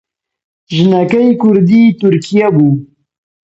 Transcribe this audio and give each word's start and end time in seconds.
ژنەکەی 0.75 1.29
کوردی 1.41 1.95
تورکیە 2.01 2.47
بوو 2.55 2.71